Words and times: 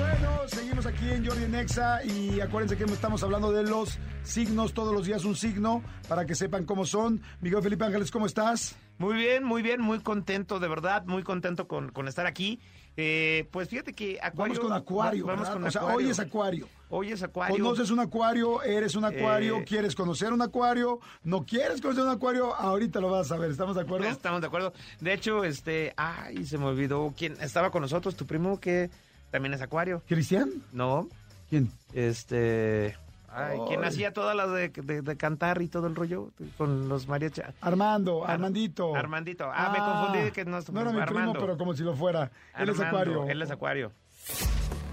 Bueno, 0.00 0.48
seguimos 0.48 0.86
aquí 0.86 1.10
en 1.10 1.26
Jordi 1.26 1.46
Nexa 1.46 2.02
y 2.04 2.40
acuérdense 2.40 2.76
que 2.76 2.84
estamos 2.84 3.22
hablando 3.22 3.52
de 3.52 3.64
los 3.64 3.98
signos, 4.22 4.72
todos 4.72 4.94
los 4.94 5.04
días 5.06 5.24
un 5.26 5.36
signo, 5.36 5.82
para 6.08 6.24
que 6.24 6.34
sepan 6.34 6.64
cómo 6.64 6.86
son. 6.86 7.20
Miguel 7.42 7.62
Felipe 7.62 7.84
Ángeles, 7.84 8.10
¿cómo 8.10 8.24
estás? 8.24 8.76
Muy 8.96 9.14
bien, 9.14 9.44
muy 9.44 9.60
bien, 9.62 9.80
muy 9.82 10.00
contento, 10.00 10.58
de 10.58 10.68
verdad, 10.68 11.04
muy 11.04 11.22
contento 11.22 11.68
con, 11.68 11.90
con 11.92 12.08
estar 12.08 12.26
aquí. 12.26 12.60
Eh, 12.96 13.46
pues 13.50 13.68
fíjate 13.68 13.92
que 13.92 14.18
Acuario... 14.22 14.54
Vamos 14.56 14.68
con 14.68 14.72
Acuario, 14.72 15.26
Vamos 15.26 15.50
con 15.50 15.64
o 15.64 15.70
sea, 15.70 15.82
Acuario. 15.82 15.98
hoy 16.06 16.10
es 16.10 16.18
Acuario. 16.18 16.68
Hoy 16.88 17.12
es 17.12 17.22
Acuario. 17.22 17.56
Conoces 17.56 17.90
un 17.90 18.00
acuario, 18.00 18.62
eres 18.62 18.94
un 18.96 19.04
acuario, 19.04 19.58
Eh. 19.58 19.64
quieres 19.66 19.94
conocer 19.94 20.32
un 20.32 20.40
acuario, 20.42 20.98
no 21.24 21.44
quieres 21.44 21.80
conocer 21.82 22.04
un 22.04 22.10
acuario, 22.10 22.54
ahorita 22.54 23.00
lo 23.00 23.10
vas 23.10 23.30
a 23.32 23.36
ver, 23.36 23.50
¿estamos 23.50 23.76
de 23.76 23.82
acuerdo? 23.82 24.08
Estamos 24.08 24.40
de 24.40 24.46
acuerdo. 24.46 24.72
De 25.00 25.12
hecho, 25.12 25.44
este, 25.44 25.92
ay, 25.96 26.44
se 26.46 26.56
me 26.58 26.64
olvidó 26.64 27.14
quién 27.16 27.36
estaba 27.40 27.70
con 27.70 27.82
nosotros, 27.82 28.16
tu 28.16 28.26
primo 28.26 28.58
que 28.58 28.90
también 29.30 29.54
es 29.54 29.62
Acuario. 29.62 30.02
¿Cristian? 30.08 30.50
No, 30.72 31.08
¿Quién? 31.48 31.70
este, 31.94 32.96
ay, 33.28 33.58
¿quién 33.68 33.80
Ay. 33.82 33.88
hacía 33.88 34.12
todas 34.12 34.34
las 34.36 34.50
de, 34.52 34.68
de- 34.68 35.02
de 35.02 35.16
cantar 35.16 35.60
y 35.62 35.68
todo 35.68 35.86
el 35.86 35.94
rollo 35.96 36.30
con 36.58 36.88
los 36.88 37.08
mariachis? 37.08 37.44
Armando, 37.60 38.24
Ar- 38.24 38.32
Armandito. 38.32 38.94
Armandito. 38.94 39.50
Ah, 39.52 39.70
me 39.72 39.78
confundí 39.78 40.30
que 40.32 40.44
no 40.44 40.58
No 40.72 40.80
era 40.80 40.90
mi 40.92 41.02
primo, 41.02 41.20
Armando. 41.20 41.40
pero 41.40 41.56
como 41.58 41.74
si 41.74 41.82
lo 41.82 41.94
fuera. 41.94 42.30
Él 42.58 42.68
es 42.68 42.80
acuario. 42.80 43.24
Él 43.28 43.42
es 43.42 43.50
Acuario. 43.50 43.92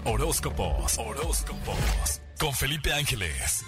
Horóscopos, 0.04 0.98
horóscopos. 0.98 2.22
Con 2.40 2.52
Felipe 2.52 2.92
Ángeles. 2.92 3.64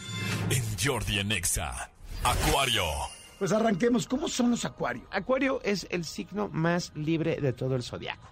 En 0.48 0.62
Jordi 0.82 1.18
Anexa. 1.18 1.90
Acuario. 2.24 2.84
Pues 3.38 3.52
arranquemos. 3.52 4.06
¿Cómo 4.06 4.28
son 4.28 4.50
los 4.52 4.64
acuarios? 4.64 5.04
Acuario 5.10 5.60
es 5.64 5.86
el 5.90 6.04
signo 6.04 6.48
más 6.52 6.92
libre 6.94 7.40
de 7.40 7.52
todo 7.52 7.74
el 7.76 7.82
zodiaco. 7.82 8.28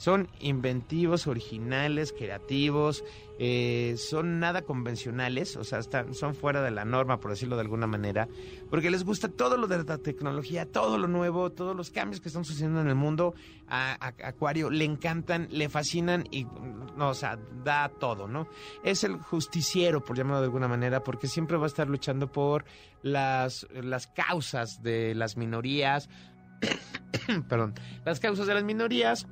Son 0.00 0.28
inventivos, 0.40 1.26
originales, 1.26 2.14
creativos, 2.16 3.04
eh, 3.38 3.96
son 3.98 4.40
nada 4.40 4.62
convencionales, 4.62 5.58
o 5.58 5.64
sea, 5.64 5.78
están, 5.78 6.14
son 6.14 6.34
fuera 6.34 6.62
de 6.62 6.70
la 6.70 6.86
norma, 6.86 7.20
por 7.20 7.32
decirlo 7.32 7.56
de 7.56 7.60
alguna 7.60 7.86
manera, 7.86 8.26
porque 8.70 8.90
les 8.90 9.04
gusta 9.04 9.28
todo 9.28 9.58
lo 9.58 9.66
de 9.66 9.84
la 9.84 9.98
tecnología, 9.98 10.64
todo 10.64 10.96
lo 10.96 11.06
nuevo, 11.06 11.52
todos 11.52 11.76
los 11.76 11.90
cambios 11.90 12.22
que 12.22 12.28
están 12.28 12.46
sucediendo 12.46 12.80
en 12.80 12.88
el 12.88 12.94
mundo. 12.94 13.34
A, 13.68 13.98
Acuario 14.24 14.70
le 14.70 14.86
encantan, 14.86 15.48
le 15.50 15.68
fascinan 15.68 16.24
y, 16.30 16.46
no, 16.96 17.10
o 17.10 17.14
sea, 17.14 17.38
da 17.62 17.90
todo, 17.90 18.26
¿no? 18.26 18.48
Es 18.82 19.04
el 19.04 19.18
justiciero, 19.18 20.02
por 20.02 20.16
llamarlo 20.16 20.40
de 20.40 20.46
alguna 20.46 20.66
manera, 20.66 21.04
porque 21.04 21.28
siempre 21.28 21.58
va 21.58 21.64
a 21.64 21.66
estar 21.66 21.88
luchando 21.90 22.32
por 22.32 22.64
las, 23.02 23.66
las 23.70 24.06
causas 24.06 24.82
de 24.82 25.14
las 25.14 25.36
minorías, 25.36 26.08
perdón, 27.50 27.74
las 28.06 28.18
causas 28.18 28.46
de 28.46 28.54
las 28.54 28.64
minorías 28.64 29.26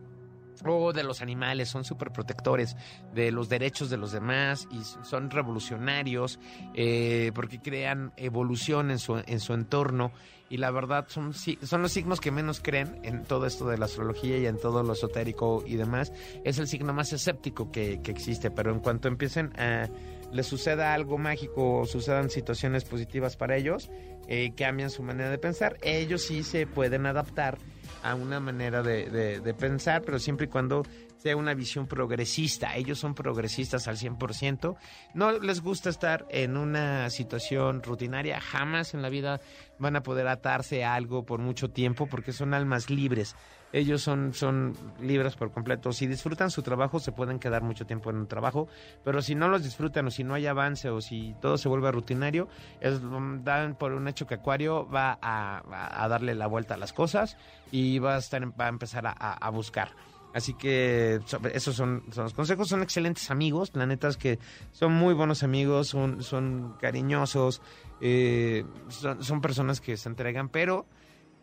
o 0.65 0.93
de 0.93 1.03
los 1.05 1.23
animales, 1.23 1.69
son 1.69 1.85
súper 1.85 2.11
protectores 2.11 2.77
de 3.15 3.31
los 3.33 3.49
derechos 3.49 3.91
de 3.91 3.97
los 3.97 4.13
demás 4.13 4.69
y 4.71 4.83
son 5.05 5.31
revolucionarios 5.31 6.39
eh, 6.75 7.33
porque 7.35 7.61
crean 7.61 8.13
evolución 8.17 8.91
en 8.91 8.99
su, 8.99 9.23
en 9.27 9.41
su 9.41 9.55
entorno 9.55 10.13
y 10.51 10.57
la 10.57 10.71
verdad 10.71 11.07
son, 11.09 11.35
son 11.35 11.83
los 11.83 11.93
signos 11.93 12.21
que 12.21 12.31
menos 12.31 12.61
creen 12.61 13.01
en 13.03 13.25
todo 13.25 13.47
esto 13.47 13.69
de 13.69 13.77
la 13.77 13.85
astrología 13.85 14.39
y 14.39 14.47
en 14.47 14.59
todo 14.59 14.83
lo 14.83 14.95
esotérico 14.95 15.63
y 15.67 15.77
demás. 15.77 16.13
Es 16.43 16.59
el 16.59 16.69
signo 16.69 16.95
más 16.95 17.13
escéptico 17.13 17.71
que, 17.71 18.01
que 18.01 18.11
existe, 18.11 18.51
pero 18.51 18.73
en 18.73 18.81
cuanto 18.81 19.09
empiecen 19.09 19.53
a 19.59 19.89
les 20.33 20.47
suceda 20.47 20.95
algo 20.95 21.19
mágico 21.19 21.81
o 21.81 21.87
sucedan 21.87 22.31
situaciones 22.31 22.85
positivas 22.85 23.37
para 23.37 23.57
ellos, 23.57 23.91
eh, 24.29 24.53
cambian 24.57 24.91
su 24.91 25.03
manera 25.03 25.31
de 25.31 25.39
pensar. 25.39 25.79
Ellos 25.83 26.23
sí 26.23 26.43
se 26.43 26.67
pueden 26.67 27.07
adaptar 27.07 27.59
a 28.03 28.15
una 28.15 28.41
manera 28.41 28.83
de, 28.83 29.11
de- 29.11 29.41
de 29.41 29.55
pensar, 29.55 30.03
pero 30.03 30.19
siempre 30.19 30.47
y 30.47 30.49
cuando 30.49 30.83
sea 31.19 31.37
una 31.37 31.53
visión 31.55 31.87
progresista. 31.87 32.75
Ellos 32.77 32.99
son 32.99 33.15
progresistas 33.15 33.89
al 33.89 33.97
100%. 33.97 34.77
No 35.15 35.33
les 35.33 35.61
gusta 35.61 35.91
estar 35.91 36.27
en 36.31 36.57
una 36.57 37.11
situación 37.11 37.83
rutinaria. 37.83 38.41
Jamás 38.41 38.95
en 38.95 39.03
la 39.03 39.09
vida 39.09 39.41
van 39.79 39.97
a 39.97 40.03
poder 40.03 40.29
atarse 40.29 40.85
a 40.85 40.95
algo 40.95 41.27
por 41.27 41.41
mucho 41.41 41.71
tiempo 41.71 42.07
porque 42.07 42.33
son 42.33 42.55
almas 42.55 42.89
libres. 42.89 43.37
Ellos 43.71 44.01
son, 44.01 44.33
son 44.33 44.75
libres 45.01 45.35
por 45.37 45.53
completo. 45.53 45.93
Si 45.93 46.07
disfrutan 46.07 46.51
su 46.51 46.63
trabajo, 46.63 47.01
se 47.01 47.13
pueden 47.13 47.39
quedar 47.39 47.63
mucho 47.63 47.85
tiempo 47.85 48.09
en 48.09 48.17
un 48.17 48.27
trabajo, 48.27 48.67
pero 49.05 49.21
si 49.21 49.35
no 49.35 49.49
los 49.49 49.63
disfrutan 49.63 50.07
o 50.07 50.11
si 50.11 50.25
no 50.25 50.33
hay 50.33 50.47
avance 50.47 50.89
o 50.89 51.03
si 51.03 51.35
todo 51.43 51.59
se 51.59 51.69
vuelve 51.69 51.93
rutinario, 51.93 52.49
es, 52.81 53.03
mm, 53.03 53.45
dan 53.45 53.75
por 53.75 53.93
un 53.93 54.09
hecho 54.09 54.27
que 54.27 54.37
Acuario 54.37 54.89
va 54.89 55.19
a, 55.21 56.09
darle 56.09 56.35
la 56.35 56.47
vuelta 56.47 56.75
a 56.75 56.79
las 56.79 56.95
cosas 56.95 57.37
y 57.71 57.99
va 57.99 58.15
a, 58.15 58.19
estar, 58.19 58.43
va 58.59 58.67
a 58.67 58.69
empezar 58.69 59.05
a 59.07 59.51
buscar. 59.51 59.91
Así 60.35 60.55
que 60.55 61.21
so- 61.25 61.41
esos 61.53 61.75
son, 61.75 62.05
son 62.13 62.25
los 62.25 62.35
consejos. 62.35 62.69
Son 62.69 62.83
excelentes 62.83 63.31
amigos. 63.31 63.71
La 63.75 63.87
neta 63.87 64.09
es 64.09 64.17
que 64.17 64.39
son 64.73 64.93
muy 64.93 65.15
buenos 65.15 65.43
amigos, 65.43 65.89
son, 65.89 66.23
son 66.23 66.75
cariñosos, 66.81 67.63
eh, 68.01 68.65
son, 68.89 69.23
son 69.25 69.41
personas 69.41 69.81
que 69.81 69.97
se 69.97 70.09
entregan, 70.09 70.49
pero, 70.49 70.87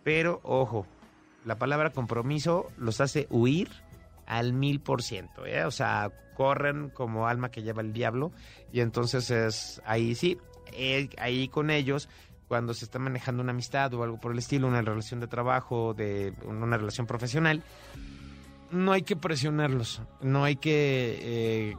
pero, 0.04 0.40
ojo, 0.44 0.86
la 1.46 1.58
palabra 1.58 1.90
compromiso 1.92 2.68
los 2.78 3.02
hace 3.02 3.28
huir 3.30 3.70
al 4.28 4.54
mil 4.54 4.80
por 4.80 5.02
ciento, 5.04 5.46
¿eh? 5.46 5.66
O 5.66 5.72
sea, 5.72 6.12
corren 6.36 6.90
como 6.90 7.28
alma 7.28 7.50
que 7.50 7.62
lleva 7.64 7.82
el 7.82 7.94
diablo 7.94 8.32
y 8.74 8.82
entonces 8.82 9.30
es 9.32 9.82
ahí 9.86 10.16
sí, 10.16 10.38
eh, 10.74 11.10
ahí 11.18 11.48
con 11.48 11.70
ellos 11.70 12.10
cuando 12.48 12.74
se 12.74 12.86
está 12.86 13.00
manejando 13.00 13.42
una 13.42 13.52
amistad 13.52 13.94
o 13.94 14.04
algo 14.04 14.20
por 14.20 14.32
el 14.32 14.40
estilo, 14.40 14.68
una 14.68 14.82
relación 14.82 15.20
de 15.20 15.28
trabajo, 15.28 15.94
de 15.94 16.34
una 16.46 16.78
relación 16.78 17.08
profesional, 17.08 17.64
no 18.76 18.92
hay 18.92 19.02
que 19.02 19.16
presionarlos, 19.16 20.02
no 20.22 20.44
hay 20.44 20.56
que 20.56 21.20
eh, 21.22 21.78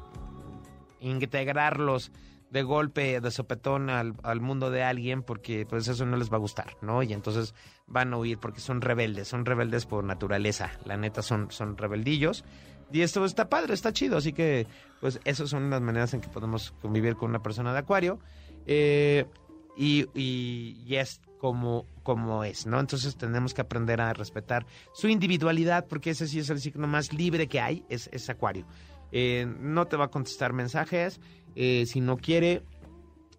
integrarlos 1.00 2.10
de 2.50 2.62
golpe, 2.62 3.20
de 3.20 3.30
sopetón 3.30 3.90
al, 3.90 4.14
al 4.22 4.40
mundo 4.40 4.70
de 4.70 4.82
alguien, 4.82 5.22
porque 5.22 5.66
pues 5.66 5.88
eso 5.88 6.06
no 6.06 6.16
les 6.16 6.32
va 6.32 6.36
a 6.36 6.40
gustar, 6.40 6.76
¿no? 6.80 7.02
Y 7.02 7.12
entonces 7.12 7.54
van 7.86 8.12
a 8.12 8.16
huir 8.16 8.38
porque 8.38 8.60
son 8.60 8.80
rebeldes, 8.80 9.28
son 9.28 9.44
rebeldes 9.44 9.86
por 9.86 10.04
naturaleza, 10.04 10.72
la 10.84 10.96
neta 10.96 11.22
son, 11.22 11.50
son 11.50 11.76
rebeldillos. 11.76 12.44
Y 12.92 13.00
esto 13.00 13.24
está 13.24 13.48
padre, 13.48 13.74
está 13.74 13.92
chido, 13.92 14.16
así 14.16 14.32
que 14.32 14.66
pues 15.00 15.20
esas 15.24 15.50
son 15.50 15.70
las 15.70 15.80
maneras 15.80 16.14
en 16.14 16.20
que 16.20 16.28
podemos 16.28 16.72
convivir 16.80 17.16
con 17.16 17.30
una 17.30 17.42
persona 17.42 17.72
de 17.72 17.80
acuario. 17.80 18.20
Eh, 18.66 19.26
y, 19.76 20.06
y, 20.18 20.94
es 20.96 21.20
como, 21.38 21.84
como 22.02 22.44
es, 22.44 22.66
¿no? 22.66 22.80
Entonces 22.80 23.16
tenemos 23.16 23.52
que 23.54 23.60
aprender 23.60 24.00
a 24.00 24.12
respetar 24.14 24.66
su 24.94 25.08
individualidad, 25.08 25.86
porque 25.86 26.10
ese 26.10 26.26
sí 26.26 26.38
es 26.38 26.48
el 26.50 26.60
signo 26.60 26.86
más 26.86 27.12
libre 27.12 27.46
que 27.46 27.60
hay, 27.60 27.84
es, 27.88 28.08
es 28.12 28.28
Acuario. 28.30 28.66
Eh, 29.12 29.46
no 29.60 29.86
te 29.86 29.96
va 29.96 30.06
a 30.06 30.10
contestar 30.10 30.52
mensajes, 30.52 31.20
eh, 31.54 31.84
si 31.86 32.00
no 32.00 32.16
quiere, 32.16 32.62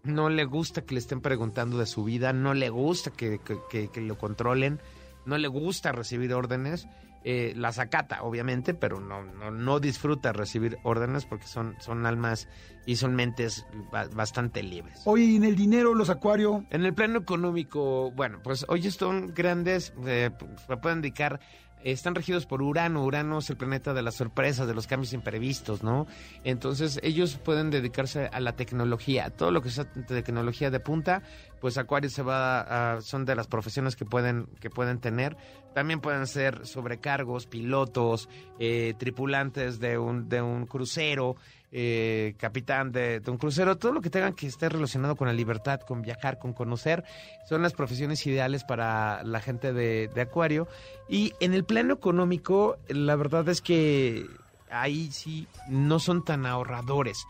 no 0.04 0.30
le 0.30 0.44
gusta 0.44 0.82
que 0.82 0.94
le 0.94 1.00
estén 1.00 1.20
preguntando 1.20 1.76
de 1.78 1.86
su 1.86 2.04
vida, 2.04 2.32
no 2.32 2.54
le 2.54 2.70
gusta 2.70 3.10
que- 3.10 3.40
que 3.40 4.00
lo 4.00 4.16
controlen, 4.16 4.80
no 5.26 5.36
le 5.36 5.48
gusta 5.48 5.92
recibir 5.92 6.32
órdenes. 6.32 6.86
Eh, 7.24 7.52
las 7.56 7.78
acata, 7.80 8.22
obviamente, 8.22 8.74
pero 8.74 9.00
no, 9.00 9.24
no, 9.24 9.50
no 9.50 9.80
disfruta 9.80 10.32
recibir 10.32 10.78
órdenes 10.84 11.26
porque 11.26 11.46
son, 11.48 11.74
son 11.80 12.06
almas 12.06 12.48
y 12.86 12.94
son 12.96 13.14
mentes 13.16 13.66
ba- 13.90 14.06
bastante 14.08 14.62
libres. 14.62 15.02
Oye, 15.04 15.24
¿y 15.24 15.36
en 15.36 15.44
el 15.44 15.56
dinero 15.56 15.94
los 15.94 16.10
acuarios? 16.10 16.62
En 16.70 16.84
el 16.84 16.94
plano 16.94 17.18
económico, 17.18 18.12
bueno, 18.12 18.40
pues 18.42 18.64
hoy 18.68 18.88
son 18.90 19.34
grandes, 19.34 19.92
eh, 20.06 20.30
se 20.66 20.76
pueden 20.76 21.00
dedicar, 21.02 21.40
están 21.84 22.14
regidos 22.14 22.46
por 22.46 22.62
Urano. 22.62 23.04
Urano 23.04 23.38
es 23.38 23.50
el 23.50 23.56
planeta 23.56 23.94
de 23.94 24.02
las 24.02 24.14
sorpresas, 24.16 24.66
de 24.66 24.74
los 24.74 24.86
cambios 24.86 25.12
imprevistos, 25.12 25.82
¿no? 25.82 26.06
Entonces 26.44 26.98
ellos 27.02 27.38
pueden 27.42 27.70
dedicarse 27.70 28.28
a 28.32 28.40
la 28.40 28.56
tecnología, 28.56 29.30
todo 29.30 29.50
lo 29.50 29.62
que 29.62 29.70
sea 29.70 29.90
tecnología 29.92 30.70
de 30.70 30.80
punta, 30.80 31.22
pues 31.60 31.78
Acuario 31.78 32.10
se 32.10 32.22
va 32.22 32.94
a, 32.94 33.00
son 33.00 33.24
de 33.24 33.34
las 33.34 33.46
profesiones 33.46 33.96
que 33.96 34.04
pueden, 34.04 34.46
que 34.60 34.70
pueden 34.70 35.00
tener. 35.00 35.36
También 35.74 36.00
pueden 36.00 36.26
ser 36.26 36.66
sobrecargos, 36.66 37.46
pilotos, 37.46 38.28
eh, 38.58 38.94
tripulantes 38.98 39.78
de 39.78 39.98
un, 39.98 40.28
de 40.28 40.42
un 40.42 40.66
crucero, 40.66 41.36
eh, 41.70 42.34
capitán 42.38 42.92
de, 42.92 43.22
un 43.26 43.36
crucero, 43.36 43.76
todo 43.76 43.92
lo 43.92 44.00
que 44.00 44.10
tengan 44.10 44.34
que 44.34 44.46
esté 44.46 44.68
relacionado 44.68 45.16
con 45.16 45.28
la 45.28 45.34
libertad, 45.34 45.80
con 45.80 46.02
viajar, 46.02 46.38
con 46.38 46.52
conocer, 46.52 47.04
son 47.48 47.62
las 47.62 47.72
profesiones 47.72 48.26
ideales 48.26 48.64
para 48.64 49.22
la 49.24 49.40
gente 49.40 49.72
de 49.72 50.20
Acuario. 50.20 50.68
Y 51.08 51.34
en 51.40 51.54
el 51.54 51.64
plano 51.64 51.94
económico, 51.94 52.78
la 52.88 53.16
verdad 53.16 53.48
es 53.48 53.60
que 53.60 54.26
ahí 54.70 55.10
sí 55.10 55.46
no 55.68 55.98
son 55.98 56.24
tan 56.24 56.46
ahorradores. 56.46 57.26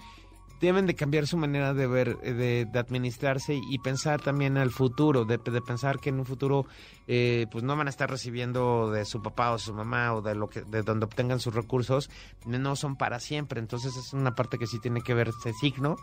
Deben 0.60 0.87
de 0.87 0.94
cambiar 0.94 1.26
su 1.26 1.37
manera 1.37 1.75
de 1.75 1.87
ver, 1.87 2.16
eh, 2.22 2.32
de, 2.32 2.64
de 2.64 2.78
administrarse 2.78 3.55
y 3.55 3.78
pensar 3.78 4.20
también 4.20 4.56
al 4.56 4.70
futuro, 4.70 5.25
de, 5.25 5.38
pensar 5.38 5.99
que 6.00 6.10
en 6.10 6.19
un 6.19 6.26
futuro 6.26 6.66
eh, 7.06 7.46
pues 7.50 7.64
no 7.64 7.76
van 7.76 7.87
a 7.87 7.90
estar 7.90 8.10
recibiendo 8.10 8.90
de 8.90 9.05
su 9.05 9.22
papá 9.22 9.52
o 9.52 9.58
su 9.58 9.72
mamá 9.72 10.14
o 10.14 10.22
de 10.22 10.34
lo 10.34 10.49
que 10.49 10.62
de 10.62 10.82
donde 10.82 11.06
obtengan 11.06 11.40
sus 11.40 11.55
recursos, 11.55 12.10
no 12.46 12.76
son 12.76 12.96
para 12.96 13.20
siempre. 13.20 13.60
Entonces 13.60 13.96
es 13.96 14.12
una 14.12 14.34
parte 14.34 14.58
que 14.58 14.66
sí 14.66 14.78
tiene 14.81 15.00
que 15.00 15.14
ver 15.14 15.28
este 15.28 15.52
signo 15.52 15.96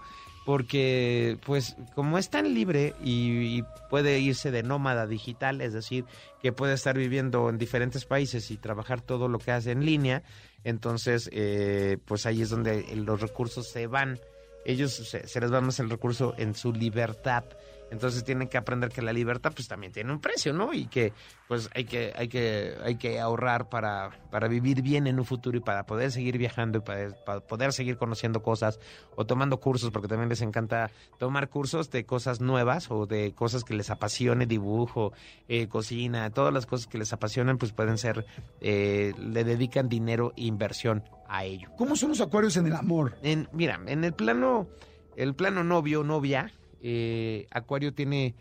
porque 0.46 1.40
pues 1.44 1.75
como 1.96 2.19
es 2.19 2.30
tan 2.30 2.54
libre 2.54 2.94
y, 3.04 3.57
y, 3.57 3.63
puede 3.90 4.19
irse 4.19 4.52
de 4.52 4.62
nómada 4.62 5.07
digital, 5.07 5.60
es 5.60 5.74
decir, 5.74 6.06
que 6.42 6.52
puede 6.52 6.75
estar 6.75 6.96
viviendo 6.96 7.50
en 7.50 7.57
diferentes 7.57 8.06
países 8.06 8.52
y 8.52 8.57
trabajar 8.57 9.02
todo 9.02 9.28
lo 9.28 9.40
que 9.40 9.52
hace 9.52 9.72
en 9.72 9.84
línea, 9.84 10.22
entonces 10.63 11.30
eh, 11.34 11.98
pues 12.06 12.28
ahí 12.28 12.44
es 12.44 12.52
donde 12.52 12.86
los 12.96 13.22
recursos 13.22 13.68
se 13.68 13.88
van, 13.88 14.19
ellos 14.66 14.92
se, 14.94 15.28
se 15.28 15.40
les 15.40 15.54
va 15.54 15.62
más 15.62 15.80
el 15.80 15.90
recurso 15.90 16.34
en 16.38 16.56
su 16.56 16.74
libertad. 16.74 17.46
Entonces 17.92 18.24
tienen 18.24 18.48
que 18.48 18.58
aprender 18.58 18.90
que 18.90 19.02
la 19.02 19.14
libertad 19.14 19.52
pues 19.56 19.68
también 19.68 19.94
tiene 19.94 20.12
un 20.12 20.20
precio, 20.20 20.54
¿no? 20.54 20.74
Y 20.74 20.88
que 20.88 21.14
pues 21.48 21.70
hay 21.74 21.86
que 21.86 22.14
hay 22.16 22.28
que 22.28 22.76
hay 22.84 22.96
que 22.96 23.20
ahorrar 23.20 23.70
para 23.70 24.12
para 24.32 24.48
vivir 24.48 24.82
bien 24.82 25.08
en 25.08 25.20
un 25.20 25.26
futuro 25.26 25.58
y 25.58 25.62
para 25.62 25.86
poder 25.86 26.12
seguir 26.12 26.38
viajando 26.38 26.80
y 26.80 26.82
para, 26.82 27.10
para, 27.26 27.40
poder 27.42 27.74
seguir 27.74 27.98
conociendo 27.98 28.42
cosas 28.42 28.80
o 29.16 29.26
tomando 29.26 29.60
cursos 29.60 29.92
porque 29.92 30.08
también 30.08 30.30
les 30.30 30.42
encanta 30.42 30.90
tomar 31.20 31.50
cursos 31.50 31.92
de 31.92 32.06
cosas 32.06 32.42
nuevas 32.42 32.90
o 32.90 33.06
de 33.06 33.34
cosas 33.34 33.64
que 33.64 33.76
les 33.76 33.90
apasione 33.90 34.46
dibujo 34.46 35.14
eh, 35.48 35.68
cocina 35.68 36.30
todas 36.31 36.54
las 36.54 36.66
cosas 36.66 36.88
que 36.88 36.98
les 36.98 37.14
apasionan 37.14 37.58
pues 37.58 37.72
pueden 37.72 37.98
ser 37.98 38.26
eh, 38.62 39.14
le 39.18 39.44
dedican 39.44 39.88
dinero 39.88 40.34
e 40.36 40.46
inversión 40.46 41.04
a 41.28 41.46
ello 41.46 41.70
cómo 41.78 41.96
son 41.96 42.10
los 42.10 42.22
acuarios 42.22 42.58
en 42.58 42.68
el 42.68 42.76
amor 42.76 43.18
en 43.22 43.48
mira 43.54 43.80
en 43.86 44.04
el 44.04 44.14
plano 44.14 44.68
el 45.16 45.36
plano 45.36 45.64
novio 45.64 46.04
novia 46.04 46.52
eh, 46.88 47.48
Acuario 47.50 47.94
tiene 47.94 48.36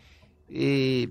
eh, 0.49 1.09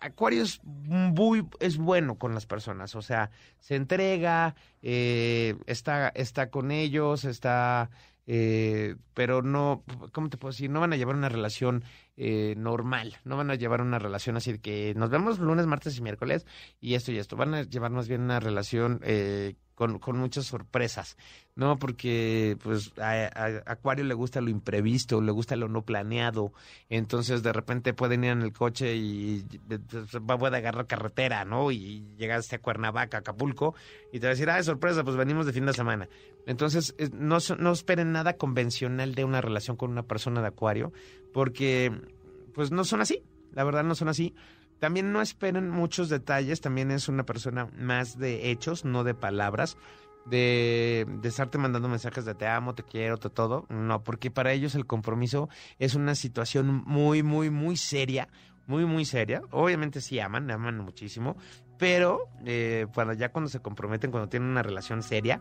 Acuario 0.00 0.42
es 0.42 0.60
muy 0.64 1.46
es 1.60 1.76
bueno 1.76 2.18
con 2.18 2.34
las 2.34 2.44
personas, 2.46 2.96
o 2.96 3.02
sea, 3.02 3.30
se 3.60 3.76
entrega, 3.76 4.56
eh, 4.82 5.54
está 5.66 6.08
está 6.08 6.50
con 6.50 6.72
ellos, 6.72 7.24
está 7.24 7.88
eh, 8.26 8.96
pero 9.14 9.42
no, 9.42 9.84
¿cómo 10.12 10.28
te 10.28 10.36
puedo 10.36 10.52
decir? 10.52 10.70
No 10.70 10.80
van 10.80 10.92
a 10.92 10.96
llevar 10.96 11.16
una 11.16 11.28
relación 11.28 11.84
eh, 12.16 12.54
normal, 12.56 13.16
no 13.24 13.36
van 13.36 13.50
a 13.50 13.56
llevar 13.56 13.80
una 13.80 13.98
relación 13.98 14.36
así 14.36 14.52
de 14.52 14.58
que 14.60 14.94
nos 14.96 15.10
vemos 15.10 15.38
lunes, 15.38 15.66
martes 15.66 15.98
y 15.98 16.02
miércoles 16.02 16.46
y 16.80 16.94
esto 16.94 17.12
y 17.12 17.18
esto, 17.18 17.36
van 17.36 17.54
a 17.54 17.62
llevar 17.62 17.90
más 17.90 18.08
bien 18.08 18.22
una 18.22 18.38
relación 18.40 19.00
eh, 19.02 19.54
con, 19.74 19.98
con, 19.98 20.18
muchas 20.18 20.46
sorpresas, 20.46 21.16
¿no? 21.54 21.78
Porque 21.78 22.56
pues 22.62 22.92
a, 22.98 23.62
Acuario 23.66 24.04
le 24.04 24.14
gusta 24.14 24.40
lo 24.40 24.50
imprevisto, 24.50 25.20
le 25.20 25.32
gusta 25.32 25.56
lo 25.56 25.68
no 25.68 25.82
planeado, 25.82 26.52
entonces 26.88 27.42
de 27.42 27.52
repente 27.52 27.94
pueden 27.94 28.24
ir 28.24 28.30
en 28.30 28.42
el 28.42 28.52
coche 28.52 28.94
y 28.96 29.44
va 30.18 30.34
a 30.34 30.56
agarrar 30.56 30.86
carretera, 30.86 31.44
¿no? 31.44 31.70
Y 31.70 32.04
llegaste 32.16 32.56
a 32.56 32.58
Cuernavaca, 32.60 33.18
Acapulco, 33.18 33.74
y 34.12 34.20
te 34.20 34.26
va 34.26 34.30
a 34.30 34.34
decir, 34.34 34.50
ah, 34.50 34.62
sorpresa, 34.62 35.04
pues 35.04 35.16
venimos 35.16 35.46
de 35.46 35.52
fin 35.52 35.66
de 35.66 35.72
semana. 35.72 36.08
Entonces, 36.46 36.94
no, 37.12 37.38
no 37.58 37.72
esperen 37.72 38.12
nada 38.12 38.36
convencional 38.36 39.14
de 39.14 39.24
una 39.24 39.40
relación 39.40 39.76
con 39.76 39.90
una 39.90 40.02
persona 40.02 40.40
de 40.40 40.48
Acuario, 40.48 40.92
porque 41.32 41.92
pues 42.54 42.70
no 42.70 42.84
son 42.84 43.00
así, 43.00 43.22
la 43.52 43.64
verdad 43.64 43.84
no 43.84 43.94
son 43.94 44.08
así. 44.08 44.34
También 44.82 45.12
no 45.12 45.22
esperen 45.22 45.70
muchos 45.70 46.08
detalles, 46.08 46.60
también 46.60 46.90
es 46.90 47.08
una 47.08 47.24
persona 47.24 47.68
más 47.78 48.18
de 48.18 48.50
hechos, 48.50 48.84
no 48.84 49.04
de 49.04 49.14
palabras, 49.14 49.76
de, 50.26 51.06
de 51.08 51.28
estarte 51.28 51.56
mandando 51.56 51.88
mensajes 51.88 52.24
de 52.24 52.34
te 52.34 52.48
amo, 52.48 52.74
te 52.74 52.82
quiero, 52.82 53.16
te 53.16 53.30
todo. 53.30 53.64
No, 53.68 54.02
porque 54.02 54.32
para 54.32 54.52
ellos 54.52 54.74
el 54.74 54.84
compromiso 54.84 55.48
es 55.78 55.94
una 55.94 56.16
situación 56.16 56.82
muy, 56.84 57.22
muy, 57.22 57.48
muy 57.48 57.76
seria, 57.76 58.28
muy, 58.66 58.84
muy 58.84 59.04
seria. 59.04 59.42
Obviamente 59.52 60.00
sí 60.00 60.18
aman, 60.18 60.50
aman 60.50 60.78
muchísimo, 60.78 61.36
pero 61.78 62.28
eh, 62.44 62.88
cuando 62.92 63.14
ya 63.14 63.30
cuando 63.30 63.50
se 63.50 63.60
comprometen, 63.60 64.10
cuando 64.10 64.28
tienen 64.28 64.48
una 64.48 64.64
relación 64.64 65.04
seria, 65.04 65.40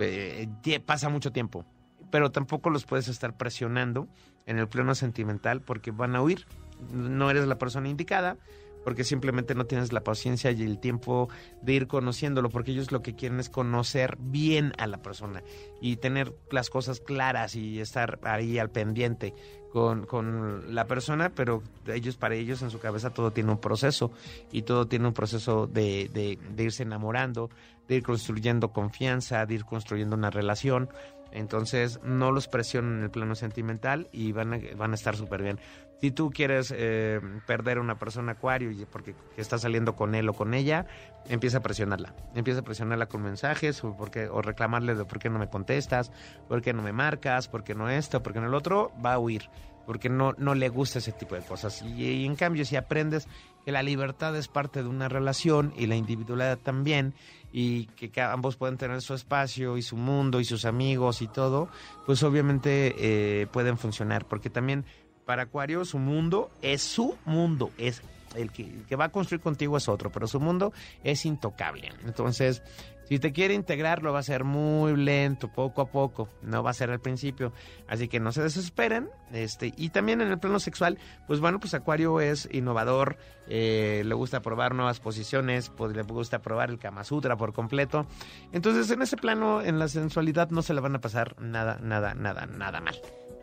eh, 0.00 0.48
pasa 0.84 1.08
mucho 1.08 1.30
tiempo. 1.30 1.64
Pero 2.10 2.32
tampoco 2.32 2.70
los 2.70 2.86
puedes 2.86 3.06
estar 3.06 3.36
presionando 3.36 4.08
en 4.46 4.58
el 4.58 4.66
plano 4.66 4.96
sentimental 4.96 5.60
porque 5.60 5.92
van 5.92 6.16
a 6.16 6.22
huir. 6.22 6.44
No 6.92 7.30
eres 7.30 7.46
la 7.46 7.56
persona 7.56 7.88
indicada 7.88 8.36
porque 8.84 9.04
simplemente 9.04 9.54
no 9.54 9.66
tienes 9.66 9.92
la 9.92 10.04
paciencia 10.04 10.50
y 10.50 10.62
el 10.62 10.78
tiempo 10.78 11.28
de 11.62 11.72
ir 11.72 11.86
conociéndolo, 11.86 12.50
porque 12.50 12.72
ellos 12.72 12.92
lo 12.92 13.02
que 13.02 13.14
quieren 13.14 13.40
es 13.40 13.48
conocer 13.48 14.16
bien 14.20 14.72
a 14.78 14.86
la 14.86 15.02
persona 15.02 15.42
y 15.80 15.96
tener 15.96 16.34
las 16.50 16.70
cosas 16.70 17.00
claras 17.00 17.56
y 17.56 17.80
estar 17.80 18.20
ahí 18.22 18.58
al 18.58 18.70
pendiente 18.70 19.34
con, 19.74 20.06
con 20.06 20.72
la 20.72 20.86
persona, 20.86 21.32
pero 21.34 21.60
ellos, 21.86 22.16
para 22.16 22.36
ellos 22.36 22.62
en 22.62 22.70
su 22.70 22.78
cabeza 22.78 23.10
todo 23.10 23.32
tiene 23.32 23.50
un 23.50 23.58
proceso 23.58 24.12
y 24.52 24.62
todo 24.62 24.86
tiene 24.86 25.08
un 25.08 25.14
proceso 25.14 25.66
de, 25.66 26.08
de, 26.12 26.38
de 26.54 26.62
irse 26.62 26.84
enamorando, 26.84 27.50
de 27.88 27.96
ir 27.96 28.02
construyendo 28.04 28.72
confianza, 28.72 29.44
de 29.46 29.54
ir 29.54 29.64
construyendo 29.64 30.14
una 30.14 30.30
relación. 30.30 30.88
Entonces 31.34 32.00
no 32.04 32.30
los 32.30 32.48
presionan 32.48 32.98
en 32.98 33.02
el 33.02 33.10
plano 33.10 33.34
sentimental 33.34 34.08
y 34.12 34.32
van 34.32 34.54
a, 34.54 34.60
van 34.76 34.92
a 34.92 34.94
estar 34.94 35.16
súper 35.16 35.42
bien. 35.42 35.58
Si 36.00 36.10
tú 36.10 36.30
quieres 36.30 36.72
eh, 36.76 37.20
perder 37.46 37.78
a 37.78 37.80
una 37.80 37.98
persona 37.98 38.32
acuario 38.32 38.70
y 38.70 38.84
porque 38.84 39.14
está 39.36 39.58
saliendo 39.58 39.96
con 39.96 40.14
él 40.14 40.28
o 40.28 40.32
con 40.32 40.54
ella, 40.54 40.86
empieza 41.28 41.58
a 41.58 41.60
presionarla. 41.60 42.14
Empieza 42.34 42.60
a 42.60 42.62
presionarla 42.62 43.06
con 43.06 43.22
mensajes 43.22 43.82
o, 43.82 43.96
porque, 43.96 44.28
o 44.28 44.42
reclamarle 44.42 44.94
de 44.94 45.04
por 45.04 45.18
qué 45.18 45.28
no 45.28 45.38
me 45.38 45.48
contestas, 45.48 46.12
por 46.48 46.62
qué 46.62 46.72
no 46.72 46.82
me 46.82 46.92
marcas, 46.92 47.48
por 47.48 47.64
qué 47.64 47.74
no 47.74 47.88
esto, 47.88 48.22
por 48.22 48.32
qué 48.32 48.40
no 48.40 48.46
el 48.46 48.54
otro, 48.54 48.92
va 49.04 49.14
a 49.14 49.18
huir. 49.18 49.50
Porque 49.86 50.08
no, 50.08 50.34
no 50.38 50.54
le 50.54 50.68
gusta 50.68 50.98
ese 50.98 51.12
tipo 51.12 51.34
de 51.34 51.42
cosas. 51.42 51.82
Y, 51.82 52.04
y 52.04 52.26
en 52.26 52.36
cambio, 52.36 52.64
si 52.64 52.76
aprendes 52.76 53.28
que 53.64 53.72
la 53.72 53.82
libertad 53.82 54.36
es 54.36 54.48
parte 54.48 54.82
de 54.82 54.88
una 54.88 55.08
relación 55.08 55.72
y 55.76 55.86
la 55.86 55.96
individualidad 55.96 56.58
también, 56.58 57.14
y 57.52 57.86
que 57.86 58.20
ambos 58.20 58.56
pueden 58.56 58.76
tener 58.76 59.00
su 59.00 59.14
espacio 59.14 59.76
y 59.76 59.82
su 59.82 59.96
mundo 59.96 60.40
y 60.40 60.44
sus 60.44 60.64
amigos 60.64 61.22
y 61.22 61.28
todo, 61.28 61.68
pues 62.04 62.22
obviamente 62.24 62.94
eh, 62.98 63.46
pueden 63.46 63.78
funcionar, 63.78 64.26
porque 64.26 64.50
también 64.50 64.84
para 65.24 65.44
Acuario 65.44 65.84
su 65.84 65.98
mundo 65.98 66.50
es 66.62 66.82
su 66.82 67.16
mundo, 67.24 67.70
es 67.78 68.02
el 68.34 68.50
que, 68.50 68.62
el 68.62 68.84
que 68.86 68.96
va 68.96 69.06
a 69.06 69.12
construir 69.12 69.40
contigo 69.40 69.76
es 69.76 69.88
otro, 69.88 70.10
pero 70.10 70.26
su 70.26 70.40
mundo 70.40 70.72
es 71.04 71.24
intocable. 71.24 71.92
Entonces, 72.04 72.62
si 73.08 73.18
te 73.18 73.32
quiere 73.32 73.54
integrar, 73.54 74.02
lo 74.02 74.12
va 74.12 74.18
a 74.18 74.20
hacer 74.20 74.44
muy 74.44 74.96
lento, 74.96 75.48
poco 75.48 75.82
a 75.82 75.86
poco, 75.90 76.28
no 76.42 76.62
va 76.62 76.70
a 76.70 76.74
ser 76.74 76.90
al 76.90 77.00
principio. 77.00 77.52
Así 77.86 78.08
que 78.08 78.20
no 78.20 78.32
se 78.32 78.42
desesperen. 78.42 79.10
Este, 79.32 79.72
y 79.76 79.90
también 79.90 80.20
en 80.20 80.28
el 80.28 80.38
plano 80.38 80.58
sexual, 80.60 80.98
pues 81.26 81.40
bueno, 81.40 81.60
pues 81.60 81.74
Acuario 81.74 82.20
es 82.20 82.48
innovador, 82.52 83.16
eh, 83.48 84.02
le 84.04 84.14
gusta 84.14 84.40
probar 84.40 84.74
nuevas 84.74 85.00
posiciones, 85.00 85.70
pues 85.70 85.94
le 85.94 86.02
gusta 86.02 86.40
probar 86.40 86.70
el 86.70 86.78
Kama 86.78 87.04
Sutra 87.04 87.36
por 87.36 87.52
completo. 87.52 88.06
Entonces, 88.52 88.90
en 88.90 89.02
ese 89.02 89.16
plano, 89.16 89.60
en 89.62 89.78
la 89.78 89.88
sensualidad, 89.88 90.50
no 90.50 90.62
se 90.62 90.74
le 90.74 90.80
van 90.80 90.94
a 90.94 91.00
pasar 91.00 91.40
nada, 91.40 91.78
nada, 91.82 92.14
nada, 92.14 92.46
nada 92.46 92.80
mal. 92.80 92.94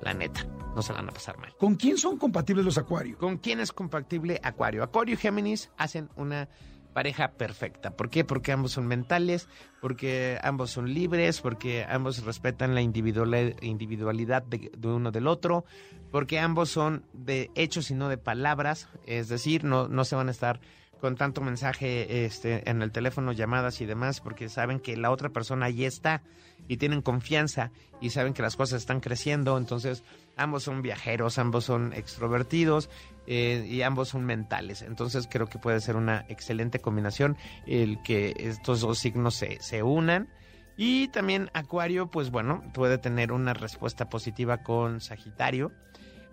La 0.02 0.16
neta, 0.16 0.44
no 0.76 0.82
se 0.82 0.94
la 0.94 1.00
van 1.00 1.10
a 1.10 1.14
pasar 1.14 1.38
mal. 1.38 1.54
¿Con 1.60 1.76
quién 1.76 1.98
son 1.98 2.18
compatibles 2.18 2.66
los 2.66 2.78
Acuario? 2.80 3.18
¿Con 3.18 3.38
quién 3.38 3.60
es 3.60 3.72
compatible 3.72 4.40
Acuario? 4.42 4.82
Acuario 4.82 5.14
y 5.14 5.18
Géminis 5.18 5.70
hacen 5.78 6.10
una 6.16 6.50
pareja 6.94 7.32
perfecta. 7.34 7.92
¿Por 7.92 8.10
qué? 8.10 8.24
Porque 8.24 8.52
ambos 8.52 8.72
son 8.72 8.88
mentales, 8.88 9.48
porque 9.80 10.38
ambos 10.44 10.72
son 10.72 10.94
libres, 10.94 11.42
porque 11.42 11.86
ambos 11.88 12.24
respetan 12.24 12.76
la 12.76 12.82
individualidad 12.82 14.44
de, 14.44 14.72
de, 14.78 14.88
uno 14.88 15.12
del 15.12 15.28
otro, 15.28 15.66
porque 16.12 16.40
ambos 16.40 16.70
son 16.70 17.06
de 17.14 17.50
hechos 17.56 17.92
y 17.92 17.96
no 17.96 18.10
de 18.10 18.18
palabras, 18.18 18.90
es 19.06 19.30
decir, 19.30 19.64
no, 19.64 19.88
no 19.88 20.06
se 20.06 20.16
van 20.16 20.28
a 20.28 20.32
estar 20.32 20.60
con 21.02 21.18
tanto 21.18 21.42
mensaje 21.42 22.26
este, 22.26 22.70
en 22.70 22.82
el 22.82 22.92
teléfono, 22.92 23.34
llamadas 23.34 23.82
y 23.82 23.86
demás, 23.86 24.22
porque 24.22 24.48
saben 24.48 24.80
que 24.80 24.96
la 24.96 25.12
otra 25.12 25.30
persona 25.30 25.66
ahí 25.66 25.84
está 25.84 26.22
y 26.68 26.78
tienen 26.78 27.02
confianza 27.02 27.72
y 28.00 28.12
saben 28.12 28.34
que 28.34 28.42
las 28.42 28.56
cosas 28.56 28.82
están 28.82 29.02
creciendo, 29.02 29.58
entonces 29.58 30.04
ambos 30.38 30.64
son 30.64 30.82
viajeros, 30.82 31.38
ambos 31.40 31.66
son 31.66 31.92
extrovertidos 31.94 32.90
eh, 33.28 33.68
y 33.70 33.82
ambos 33.82 34.10
son 34.10 34.26
mentales. 34.26 34.82
Entonces 34.84 35.28
creo 35.30 35.48
que 35.48 35.60
puede 35.60 35.82
ser 35.82 35.96
una 35.96 36.26
excelente 36.30 36.80
combinación 36.80 37.36
el 37.66 38.02
que 38.04 38.34
estos 38.38 38.80
dos 38.82 39.00
signos 39.00 39.36
se, 39.36 39.62
se 39.62 39.84
unan. 39.84 40.30
Y 40.78 41.10
también 41.10 41.50
Acuario, 41.54 42.08
pues 42.10 42.32
bueno, 42.32 42.64
puede 42.74 42.98
tener 42.98 43.32
una 43.32 43.54
respuesta 43.54 44.08
positiva 44.08 44.64
con 44.64 45.02
Sagitario, 45.02 45.72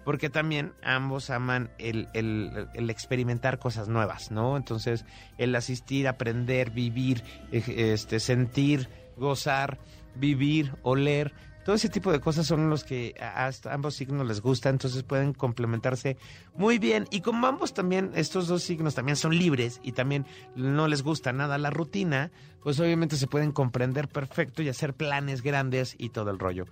porque 0.08 0.30
también 0.30 0.72
ambos 0.82 1.28
aman 1.28 1.68
el, 1.76 2.08
el, 2.14 2.66
el 2.72 2.88
experimentar 2.88 3.58
cosas 3.58 3.88
nuevas, 3.88 4.30
¿no? 4.30 4.56
Entonces, 4.56 5.04
el 5.36 5.54
asistir, 5.54 6.08
aprender, 6.08 6.70
vivir, 6.70 7.22
este, 7.52 8.18
sentir, 8.18 8.88
gozar, 9.18 9.78
vivir, 10.14 10.72
oler, 10.80 11.34
todo 11.62 11.76
ese 11.76 11.90
tipo 11.90 12.10
de 12.10 12.20
cosas 12.20 12.46
son 12.46 12.70
los 12.70 12.84
que 12.84 13.14
a, 13.20 13.50
ambos 13.70 13.96
signos 13.96 14.26
les 14.26 14.40
gusta, 14.40 14.70
entonces 14.70 15.02
pueden 15.02 15.34
complementarse 15.34 16.16
muy 16.56 16.78
bien. 16.78 17.06
Y 17.10 17.20
como 17.20 17.46
ambos 17.46 17.74
también, 17.74 18.12
estos 18.14 18.48
dos 18.48 18.62
signos 18.62 18.94
también 18.94 19.16
son 19.16 19.36
libres 19.36 19.78
y 19.82 19.92
también 19.92 20.24
no 20.56 20.88
les 20.88 21.02
gusta 21.02 21.34
nada 21.34 21.58
la 21.58 21.68
rutina, 21.68 22.30
pues 22.62 22.80
obviamente 22.80 23.16
se 23.16 23.26
pueden 23.26 23.52
comprender 23.52 24.08
perfecto 24.08 24.62
y 24.62 24.70
hacer 24.70 24.94
planes 24.94 25.42
grandes 25.42 25.94
y 25.98 26.08
todo 26.08 26.30
el 26.30 26.38
rollo. 26.38 26.64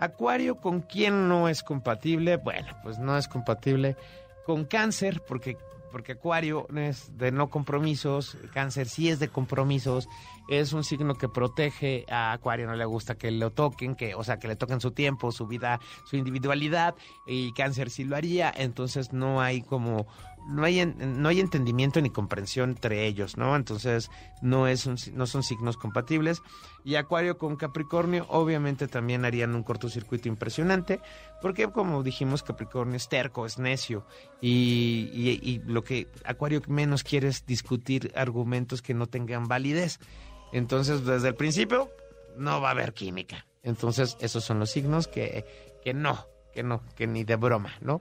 Acuario, 0.00 0.56
¿con 0.56 0.80
quién 0.80 1.28
no 1.28 1.46
es 1.48 1.62
compatible? 1.62 2.38
Bueno, 2.38 2.74
pues 2.82 2.98
no 2.98 3.18
es 3.18 3.28
compatible 3.28 3.96
con 4.46 4.64
cáncer, 4.64 5.20
porque, 5.28 5.58
porque 5.90 6.12
Acuario 6.12 6.66
es 6.76 7.16
de 7.16 7.32
no 7.32 7.48
compromisos, 7.50 8.36
cáncer 8.52 8.88
sí 8.88 9.08
es 9.08 9.18
de 9.18 9.28
compromisos, 9.28 10.08
es 10.48 10.72
un 10.72 10.84
signo 10.84 11.14
que 11.14 11.28
protege 11.28 12.04
a 12.10 12.32
Acuario, 12.32 12.66
no 12.66 12.74
le 12.74 12.84
gusta 12.84 13.16
que 13.16 13.30
lo 13.30 13.50
toquen, 13.50 13.94
que, 13.94 14.14
o 14.14 14.24
sea, 14.24 14.38
que 14.38 14.48
le 14.48 14.56
toquen 14.56 14.80
su 14.80 14.90
tiempo, 14.90 15.32
su 15.32 15.46
vida, 15.46 15.80
su 16.04 16.16
individualidad, 16.16 16.94
y 17.26 17.52
cáncer 17.52 17.90
sí 17.90 18.04
lo 18.04 18.16
haría, 18.16 18.52
entonces 18.56 19.12
no 19.12 19.40
hay 19.40 19.62
como 19.62 20.06
no 20.46 20.64
hay, 20.64 20.84
no 20.86 21.28
hay 21.28 21.40
entendimiento 21.40 22.00
ni 22.00 22.10
comprensión 22.10 22.70
entre 22.70 23.06
ellos, 23.06 23.36
¿no? 23.36 23.56
Entonces 23.56 24.10
no, 24.42 24.66
es 24.66 24.86
no 25.12 25.26
son 25.26 25.42
signos 25.42 25.76
compatibles. 25.76 26.42
Y 26.82 26.94
Acuario 26.94 27.36
con 27.36 27.56
Capricornio 27.56 28.26
obviamente 28.28 28.88
también 28.88 29.24
harían 29.24 29.54
un 29.54 29.62
cortocircuito 29.62 30.28
impresionante, 30.28 31.00
porque 31.42 31.70
como 31.70 32.02
dijimos, 32.02 32.42
Capricornio 32.42 32.96
es 32.96 33.08
terco, 33.08 33.44
es 33.44 33.58
necio, 33.58 34.06
y, 34.40 35.10
y 35.12 35.60
lo 35.66 35.79
que 35.82 36.08
Acuario 36.24 36.62
menos 36.68 37.04
quiere 37.04 37.28
es 37.28 37.46
discutir 37.46 38.12
argumentos 38.14 38.82
que 38.82 38.94
no 38.94 39.06
tengan 39.06 39.48
validez. 39.48 39.98
Entonces, 40.52 41.04
desde 41.04 41.28
el 41.28 41.34
principio, 41.34 41.90
no 42.36 42.60
va 42.60 42.68
a 42.68 42.72
haber 42.72 42.92
química. 42.92 43.46
Entonces, 43.62 44.16
esos 44.20 44.44
son 44.44 44.58
los 44.58 44.70
signos 44.70 45.06
que, 45.06 45.44
que 45.84 45.94
no, 45.94 46.26
que 46.52 46.62
no, 46.62 46.82
que 46.96 47.06
ni 47.06 47.24
de 47.24 47.36
broma, 47.36 47.74
¿no? 47.80 48.00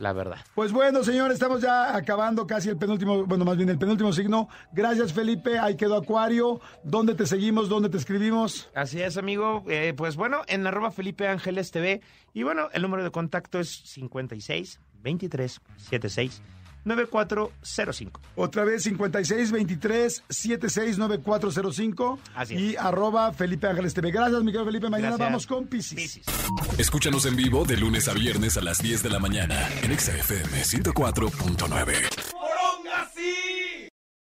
la 0.00 0.14
verdad. 0.14 0.38
Pues 0.54 0.72
bueno, 0.72 1.04
señor, 1.04 1.30
estamos 1.30 1.60
ya 1.60 1.94
acabando 1.94 2.46
casi 2.46 2.70
el 2.70 2.78
penúltimo, 2.78 3.26
bueno, 3.26 3.44
más 3.44 3.56
bien 3.56 3.68
el 3.68 3.78
penúltimo 3.78 4.12
signo. 4.12 4.48
Gracias, 4.72 5.12
Felipe. 5.12 5.58
Ahí 5.58 5.76
quedó 5.76 5.96
Acuario. 5.96 6.60
¿Dónde 6.82 7.14
te 7.14 7.26
seguimos? 7.26 7.68
¿Dónde 7.68 7.90
te 7.90 7.98
escribimos? 7.98 8.70
Así 8.74 9.00
es, 9.02 9.18
amigo. 9.18 9.62
Eh, 9.68 9.92
pues 9.94 10.16
bueno, 10.16 10.40
en 10.48 10.66
arroba 10.66 10.90
Felipe 10.90 11.28
Ángeles 11.28 11.70
TV. 11.70 12.00
Y 12.32 12.42
bueno, 12.42 12.68
el 12.72 12.80
número 12.80 13.04
de 13.04 13.10
contacto 13.10 13.60
es 13.60 13.68
56 13.68 14.80
23 15.02 15.60
76 15.76 16.42
9405. 16.84 18.20
Otra 18.36 18.64
vez 18.64 18.82
5623 18.84 20.24
769405 20.28 22.18
Así 22.34 22.54
es. 22.54 22.60
y 22.60 22.76
arroba 22.76 23.32
Felipe 23.32 23.66
Ángeles 23.66 23.94
TV. 23.94 24.10
Gracias, 24.10 24.42
Miguel 24.42 24.64
Felipe. 24.64 24.88
Mañana 24.88 25.16
vamos 25.16 25.46
con 25.46 25.66
Piscis. 25.66 26.20
Escúchanos 26.78 27.26
en 27.26 27.36
vivo 27.36 27.64
de 27.64 27.76
lunes 27.76 28.08
a 28.08 28.14
viernes 28.14 28.56
a 28.56 28.60
las 28.60 28.78
10 28.82 29.02
de 29.02 29.10
la 29.10 29.18
mañana 29.18 29.68
en 29.82 29.98
XFM 29.98 30.62
104.9. 30.62 32.19